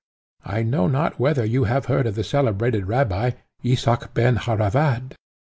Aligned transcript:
I 0.43 0.63
know 0.63 0.87
not 0.87 1.19
whether 1.19 1.45
you 1.45 1.65
have 1.65 1.85
heard 1.85 2.07
of 2.07 2.15
the 2.15 2.23
celebrated 2.23 2.87
rabbi, 2.87 3.33
Isaac 3.63 4.15
Ben 4.15 4.35
Harravad. 4.37 5.13